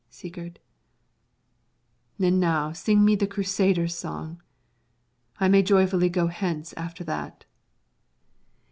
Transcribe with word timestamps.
Sigurd 0.09 0.59
And 2.17 2.39
now 2.39 2.71
sing 2.71 3.05
me 3.05 3.13
the 3.15 3.27
Crusader's 3.27 3.95
song. 3.95 4.41
I 5.39 5.47
may 5.47 5.61
joyfully 5.61 6.09
go 6.09 6.25
hence 6.25 6.73
after 6.73 7.03
that. 7.03 7.45